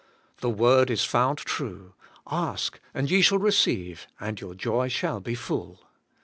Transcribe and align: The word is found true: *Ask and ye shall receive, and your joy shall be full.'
The 0.39 0.49
word 0.49 0.89
is 0.89 1.05
found 1.05 1.37
true: 1.37 1.93
*Ask 2.25 2.79
and 2.91 3.11
ye 3.11 3.21
shall 3.21 3.37
receive, 3.37 4.07
and 4.19 4.41
your 4.41 4.55
joy 4.55 4.87
shall 4.87 5.19
be 5.19 5.35
full.' 5.35 5.85